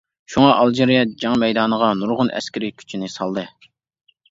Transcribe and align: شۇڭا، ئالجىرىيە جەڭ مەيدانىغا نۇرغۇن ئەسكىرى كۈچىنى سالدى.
شۇڭا، 0.35 0.53
ئالجىرىيە 0.61 1.03
جەڭ 1.25 1.35
مەيدانىغا 1.43 1.91
نۇرغۇن 2.01 2.33
ئەسكىرى 2.41 2.73
كۈچىنى 2.81 3.13
سالدى. 3.19 3.47